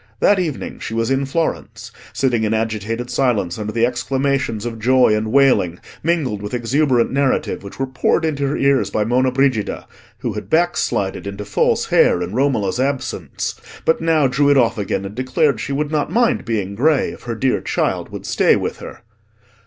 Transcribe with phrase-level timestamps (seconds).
[0.19, 5.15] That evening she was in Florence, sitting in agitated silence under the exclamations of joy
[5.15, 9.85] and wailing, mingled with exuberant narrative, which were poured into her ears by Monna Brigida,
[10.17, 13.53] who had backslided into false hair in Romola's absence,
[13.85, 17.21] but now drew it off again and declared she would not mind being grey, if
[17.21, 19.03] her dear child would stay with her.